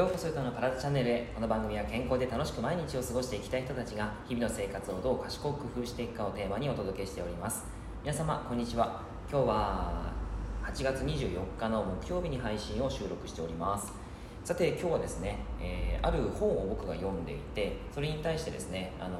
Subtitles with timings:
[0.00, 1.30] ようこそゆとの体チャンネルへ。
[1.34, 7.64] この番組は健康で楽しく毎日を過ごしていきたい人たちが日々の生活をどう賢く工夫していくかをテーマにお届けしております。
[8.02, 9.02] 皆様こんにちは。
[9.30, 10.10] 今日は
[10.64, 13.92] 8月24日の木曜日に配信を収録しております。
[14.42, 19.18] さて今日はですね、えー、ある本を僕が読んでいてそれに対してですね、あの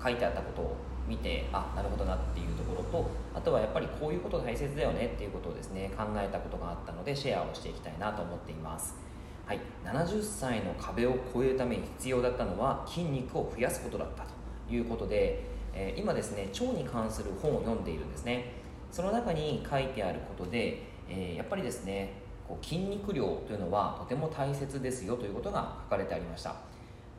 [0.00, 9.09] ー、書いてあったことを見てあなるほどなっていうところとあとはやっぱりこういうこと大切だよねっていうことをですね考えたことがあったのでシェアをしていきたいなと思っています。
[9.50, 15.42] はい、70歳の壁を越えるために必要だったのは筋肉を増やすことだったということで、
[15.74, 18.52] えー、今ですね腸に関する本を読んでいるんですね。
[18.92, 22.12] その中に書いてあることで、えー、やっぱりですね
[22.46, 26.54] こう筋肉量というのはとても大切ですよということが書かれてありました。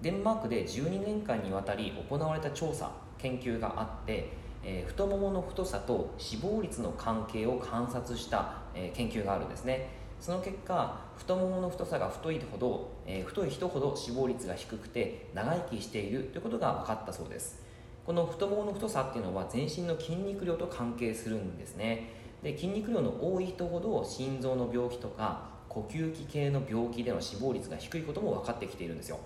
[0.00, 4.30] デンマークで12年間にわたり行われた調査研究があって、
[4.62, 10.03] えー、太ももの太さと死亡率の関係を観察した、えー、研究があるんですね。
[10.24, 17.62] その結果太ももの太さが太いほど、えー、太い人ほど死亡率が低くて長生きしているということが分かったそうです。
[18.06, 22.08] この太ももの太さっていうのは全身の筋肉量と関係するんですね。
[22.42, 29.18] で筋肉量の多い人ほど心臓の病気とか呼吸器系の病気での死亡率が低いことも分かってきているんですよ。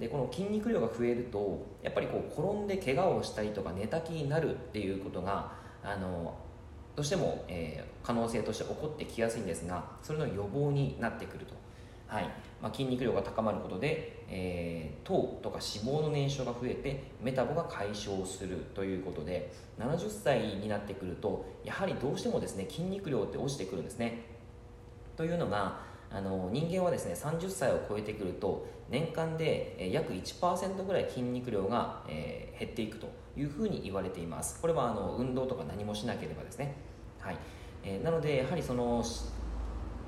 [0.00, 5.52] でこの筋肉量が増えるとやっぱりこう転んで怪我をしたりとか寝たきになるっていうことが
[5.84, 6.34] あの
[6.94, 11.54] どうしても、えー、可能性として起こってきやすいんですがそれの予防になってくると、
[12.06, 12.24] はい。
[12.60, 24.26] まあ、筋肉量が高まることで、えー、糖とか脂肪の燃焼が増えてメタボが解消するということで70歳になってくるとやはりどうしてもですね筋肉量って落ちてくるんですね。
[25.16, 34.60] というのがあの人間はですね30歳を超えてくると年間で、約1%ぐらい筋肉量が、えー、減っていくというふうに言われています。
[34.60, 36.76] これはあの運動とか何もしなければですね。
[37.18, 37.36] はい。
[37.82, 39.02] えー、なのでやはりその、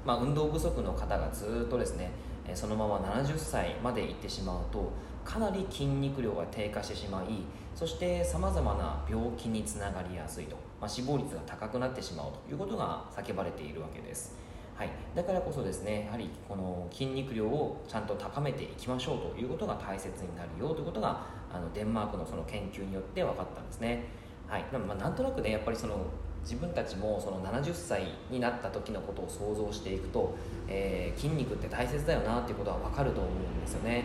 [0.04, 2.10] まあ、運動不足の方がずっとですね
[2.52, 4.92] そのまま70歳までいってしまうと
[5.24, 7.26] かなり筋肉量が低下してしまい
[7.74, 14.36] そしてさまざまな病気につながりやすいと、まあ、死亡率が高くなってしまうということが叫ばれているわけです、
[14.76, 24.04] はい、だからこそですねやはりこの筋肉量をちゃんと高めていきましょうということが大切になるよということがあのデンマークのその研究によって分かったんですね、
[24.48, 24.64] はい。
[24.72, 26.06] まあ、なんとなくねやっぱりその
[26.42, 30.34] 自分たちもその70歳になった時のことを想像していくと、
[30.68, 34.04] えー、筋肉って大切だよなっていうことは分かると思うんですよね。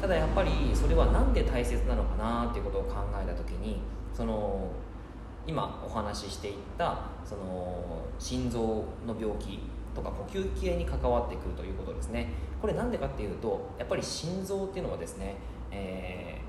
[0.00, 3.78] ただやっぱりそれは何で大切なのかなっていうことを考えた時に
[4.12, 4.68] その
[5.46, 8.60] 今お話ししていったその心臓
[9.06, 9.60] の病気
[9.94, 12.28] とか呼吸器系に関わってくるということですね。
[12.60, 15.36] これなんでかっていうとやっぱり心臓っていうのはですね、
[15.70, 16.40] え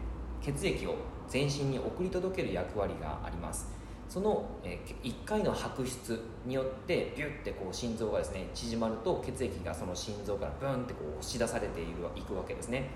[0.42, 0.96] ー、血液を
[1.28, 3.80] 全身に送り届ける役割があります。
[4.10, 12.90] その、え1回の拍出によってビュッてこう心臓がですね縮まると血液がその心臓からブンってこう押し出されているいくわけですね。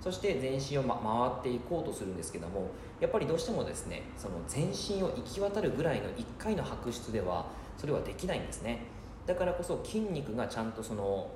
[0.00, 0.96] そして全身を、ま、
[1.42, 7.46] 回っていこうとするんですけどもやっぱりどうしてもですねその全身を行き渡るぐらいの1回の拍出では
[7.76, 8.86] それはできないんですね。
[9.30, 11.30] だからこそ筋肉がちゃんとその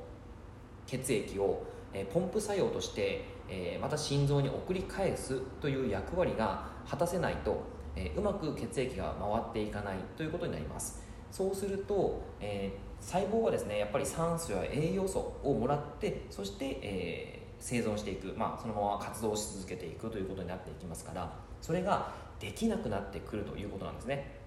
[0.86, 1.62] 血液を、
[1.92, 7.62] えポンプ作用として、えまた心臓に送り返すという役割が果たせないと
[7.96, 11.02] え、うまく血液が回っていかないということになります。
[11.30, 24.43] そうすると、えー、細胞はですねやっぱり酸素や栄養素をもらってそして、えー、生存していく、まあ、そのまま活動し続けていくということになっていきますからそれができなくなってくるということなんですね。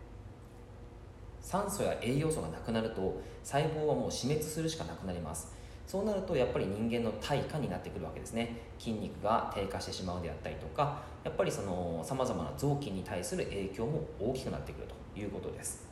[1.48, 5.56] 酸素や栄養素がなくなると細胞はもう死滅するしかなくなります。
[5.88, 8.64] そうなるとやっぱり人間の対価になってくるわけですね。
[8.78, 15.88] 筋肉が低下してしまうであったりとかやっぱりそのさまざまな臓器に対する影響も大きくなってくるということです。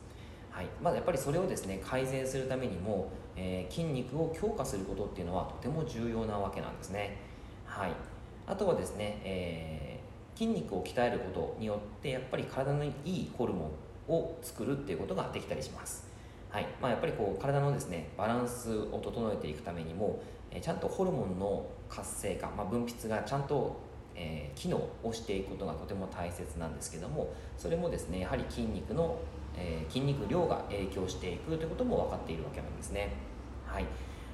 [0.50, 0.66] はい。
[0.82, 7.16] まあ、やっぱりそれをですね改善するためにも、えー、筋肉を強化することっていうのはとても重要なわけなんですね。
[7.64, 7.92] はい。
[8.46, 16.06] あとはですね、えー、筋肉を鍛えることによってやっぱり体のいいホルモンを作るっていうことができたりします。
[16.50, 16.66] はい。
[16.80, 20.20] まあ、やっぱりこう体のですねバランスを整えていくためにも、
[20.50, 23.78] えちゃんとホルモンの活性化、まあ、分泌がちゃんと、
[24.14, 29.18] えー、機能をしていくことがとても大切なんですけどもそれもですねやはり筋肉の、
[29.56, 33.12] えー、筋肉量が影響していくということも分かっているわけなんですね。
[33.66, 33.84] はい。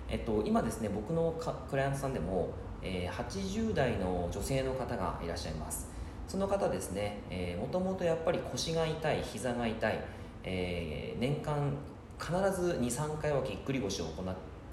[0.08, 1.34] えっと、今ですね僕の
[1.70, 2.50] クライアントさんでも、
[2.82, 5.91] えー、80代の女性の方がいらっしゃいます。
[6.28, 10.00] その方ですね、えもともとやっぱり腰が痛い膝が痛い、
[10.44, 11.72] えー、年間
[12.18, 14.22] 必ず23回はぎっくり腰を行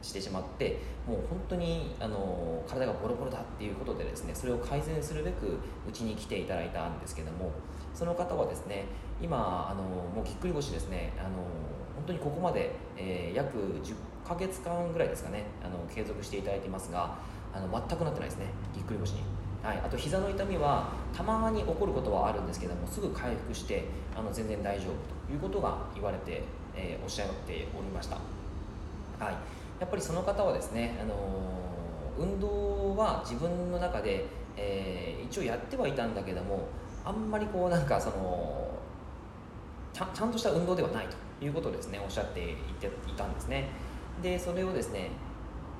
[0.01, 5.57] してしまってもう本当にあの体がボロボロだっていうことでですねそれを改善するべく
[5.87, 7.51] うちに来ていただいたんですけども
[7.93, 8.85] その方はですね
[9.21, 11.29] 今あのもうぎっくり腰ですねあの
[11.95, 17.17] 本当にここまで、えー、約10ヶ月間ぐらいですかねあの継続していただいていますが
[17.53, 19.23] あの全くなってないですねぎっくり腰に、
[19.63, 23.85] はい、あと膝の痛みはたまに起こることはあるんですけどもすぐ回復して
[24.15, 24.87] あの全然大丈夫
[25.27, 26.43] ということが言われて、
[26.75, 28.15] えー、おっしゃっておりました、
[29.19, 29.33] はい、
[29.79, 34.25] やっぱりその方はですね、あのー、運動は自分の中で、
[34.55, 36.67] えー、一応やってはいたんだけども
[37.03, 38.69] あんまりこうなんかその
[39.93, 41.07] ちゃんとした運動ではない
[41.39, 43.69] ということをですねおっしゃっていていたんですね。
[44.21, 45.11] でそれをですね、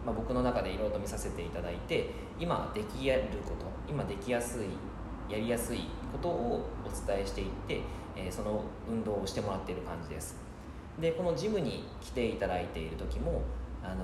[0.06, 2.10] まあ、僕の中でいろいろと見させていただいて
[2.40, 5.82] 今できること今できやすいやりやすい
[6.12, 7.82] ことをお伝えしていって、
[8.16, 10.36] えー、その運動をしてもらっている感じです。
[11.00, 13.42] でこのジムに来ていただいている時も
[13.82, 14.04] あの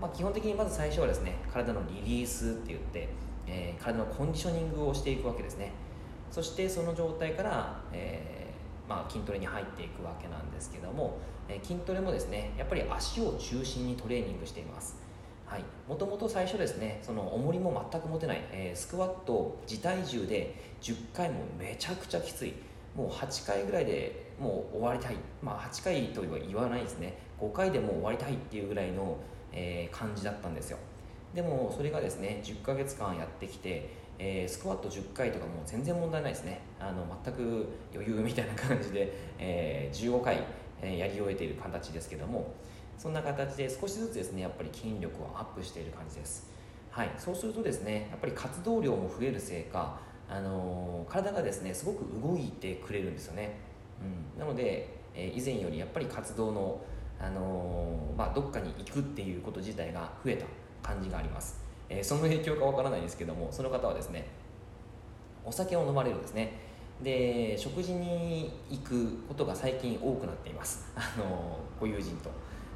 [0.00, 3.08] まあ、基本的にまず最初はですね体のリリースって言って、
[3.46, 5.72] えー、体のコンディショニングをしていくわけですね。
[6.30, 14.96] そしてその状態から、えー、まあ、筋トレに入っていくわけなんですけども、え、筋トレもですねやっぱり足を中心にトレーニングしています。
[15.88, 22.54] もともと最初ですねその重りも全く持てない、えー、スクワット自体重で10回もめちゃくちゃきつい。
[22.96, 25.16] もう8回ぐらいでもう終わりたい。
[25.42, 27.18] まあ8回とは言わないですね。
[27.40, 29.16] 5回でもう終わりたいっていうぐらいの、
[29.52, 30.78] えー、感じだったんですよ。
[31.34, 36.60] でもそれがですね10ヶ月間やってきて、えー、スクワット10回とかもう全然問題ないですね。
[36.78, 40.42] あの全く余裕みたいな感じで、えー、15回、
[40.82, 42.52] えやり終えている形ですけども。
[43.00, 46.50] そんな形で少しずつですねやっぱり筋力をアップしている感じです。
[46.90, 47.10] はい。
[47.16, 49.98] そうするとですねやっぱり活動量も増えるせいか
[50.28, 53.56] あの体がですねすごく動いてくれるんですよね、
[54.36, 56.80] うん、なので、えー、以前よりやっぱり活動の、
[57.18, 60.44] あのー、まあ、どっかに行くっていうこと自体が増えた
[60.86, 61.58] 感じがあります、
[61.88, 64.26] え、その影響かわからないですけどもその方はですね
[65.44, 66.52] お酒を飲まれるんですね。
[67.02, 70.86] で食事に行くことが最近多くなっています。
[70.94, 72.30] あのご友人と。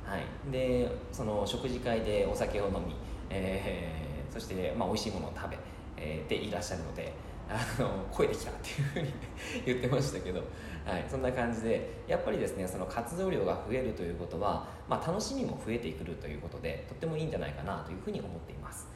[0.05, 0.53] はい。
[0.53, 2.95] でその食事会でお酒を飲み、
[3.31, 5.59] えー、そして、まあ、美味しいものを食べ、
[5.97, 7.13] えー、でいらっしゃるので
[7.49, 9.13] あの声できたっていうふうに
[9.67, 10.41] 言ってましたけど、
[10.85, 18.89] はい、そんな感じでやっぱりですねその活動量が増えるということは、まあ、楽しみも増えてくるということでとってもいいんじゃないかなというふうに思っています、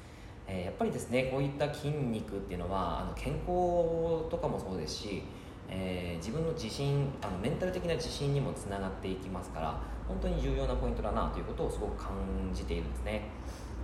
[0.46, 5.22] え、やっぱりですねこういった筋肉っていうのはあの健康とかもそうですし、
[6.18, 12.12] 自分の自信あのメンタル的な自信にもつながっていきますから本当に重要なポイントだなということをすごく感
[12.52, 13.28] じているんですね。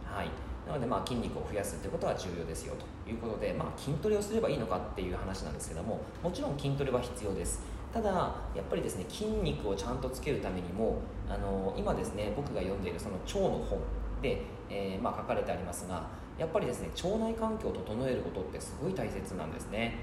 [0.05, 0.29] はい。
[0.67, 7.61] なのでまあ筋肉を増やすってことは重要ですよということで、まあ、筋トレをすればいいのかっていう話なんですけどももちろん筋トレは必要です。
[7.93, 10.99] ただやっぱりですね筋肉をちゃんとつけるためにも
[11.29, 13.79] あの今ですね僕が読んでいるその腸の本
[14.21, 16.09] で、えー、まあ、書かれてありますが
[16.39, 20.01] やっぱりですね腸内環境を整えることってすごい大切なんですね、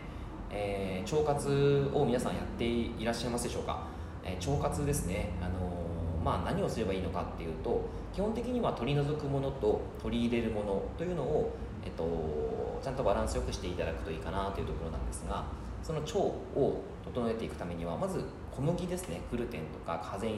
[0.52, 3.88] えー、腸活を皆さんやっていらっしゃいますでしょうか、
[4.24, 5.30] えー、腸活ですね。
[5.42, 5.82] あの
[6.24, 7.84] まあ、何をすればいいのかっていうと
[8.14, 11.52] 基本的には取り除くものと取り入れるものというのを、
[11.84, 15.44] えっと、ちゃんとバランスよくしていただくといいかなというところなんですが
[15.82, 19.22] その腸を整えていくためにはまず小麦ですね。
[19.32, 20.38] グルテンとかカゼイン、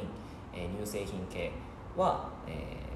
[0.54, 1.51] え、乳製品系
[1.98, 2.93] は、えー、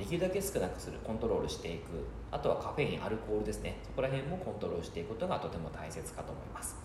[0.00, 2.06] できるだけ少なくするコントロールしていく。
[2.30, 3.76] あとはカフェインアルコールですね。
[3.84, 6.76] そこら辺もコントロールしていくことがとても大切かと思います。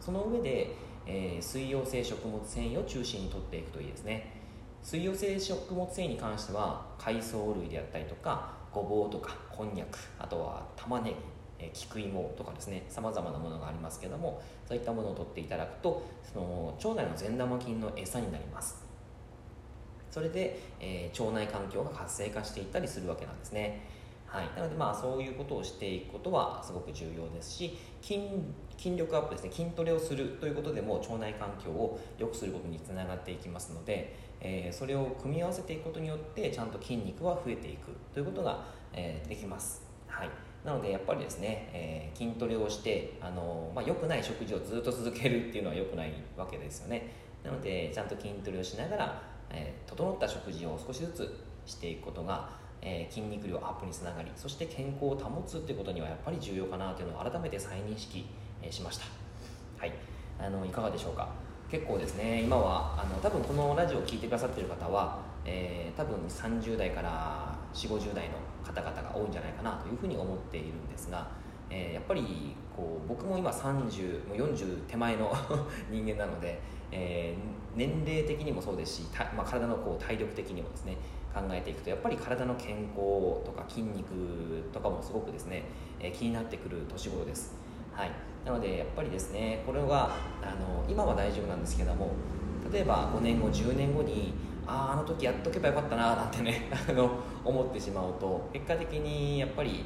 [0.00, 0.74] その上で、
[1.06, 4.42] えー、水溶性食物繊維を中心にとっていくといいですね。
[4.82, 11.14] 水溶性食物繊維に関しては海藻類であったりとかごぼうとかこんにゃくあとは玉ね
[11.60, 12.84] ぎ菊芋とかですね。
[12.88, 18.83] さまざまなものがありますけどもそういったものを取っていただくとその腸内の善玉菌の餌になります。
[20.14, 23.80] それで、えー、腸内環境が活性化していったりするわけなんですね。
[24.26, 28.20] はい、なのでまあそういうことをしていくことはすごく重要ですし筋
[28.78, 29.50] 筋力アップですね。
[29.50, 40.30] 筋トレをするということでも腸内環境を良くすることにつながっていきますので、えー、それを組み合わせていくことによってちゃんと筋肉は増えていくということが、えー、できます、はい、
[40.64, 47.24] なのでやっぱりですね、えー、筋トレをしてあの、まあ、良くない食事をずっと続けるっていうのは良くないわけですよね。
[47.42, 58.26] なのでちゃんと筋トレをしながら、え整った食事を少しずつしていくことがえー、筋肉量アップにつながりそして健康を保つっていうことにはやっぱり重要かなというのを改めて再認識、
[58.62, 59.06] えー、しました。
[59.78, 59.92] はい。
[60.38, 61.28] あのいかがでしょうか？
[61.70, 71.26] 結構ですね今はあの多分このラジオを聴いてくださってる方は、えー、多分30代から4050代の方々が多いんじゃないかなというふうに思っているんですが、
[71.70, 75.34] えー、やっぱりこう僕も今30もう40手前の
[75.90, 76.60] 人間なので、
[76.96, 79.02] えー、年齢的にもそうですし、
[79.36, 80.96] まあ、体のこう体力的にもですね
[81.34, 84.04] 考えていくとやっぱり体の健康とか筋肉
[84.72, 85.64] とかもすごくですね、
[85.98, 87.56] えー、気になってくる年頃です、
[87.92, 88.12] はい、
[88.44, 92.12] なのでやっぱりですねこれはあの今は大丈夫なんですけども
[92.72, 94.32] 例えば5年後10年後に
[94.66, 99.84] あああの時やっとけばよかったななんてね あの思ってしまうと結果的にやっぱり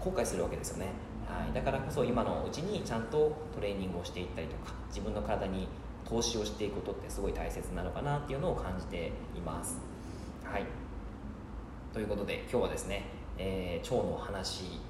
[0.00, 0.86] 後悔するわけですよね、
[1.26, 5.68] はい、だからこそ今のうちにちゃんとトレーニングをしていったりとか自分の体に
[6.08, 9.78] 投資をしていくことってすごい大切なのかなっていうのを感じています。
[10.42, 10.64] はい。
[11.92, 13.04] ということで今日はですね、
[13.36, 14.80] えー、腸の話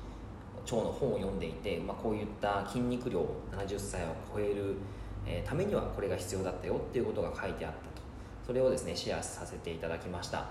[0.65, 4.77] 腸の本を読んでいて、まあ、こういった筋肉量70歳を超える、
[5.27, 8.03] えー、ためにはこれが必要だったよっていうことが書いてあったと。
[8.47, 10.47] それをですねシェアさせていただきました、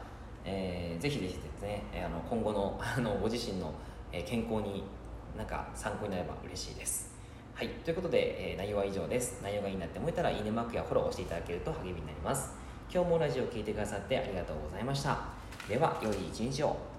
[0.46, 3.74] えー、ぜひぜひですね、えあの今後のあのご自身の
[4.26, 4.84] 健康に
[5.38, 7.17] なんか参考になれば嬉しいです。
[7.58, 9.42] はいということで、えー、内容は以上です。
[9.42, 12.52] 内容がいいなって思えたらいいねマークやフォローをしていただけると励みになります。
[12.94, 15.18] 今日もラジオを聴いてくださってありがとうございました。
[15.68, 16.97] では良い一日を。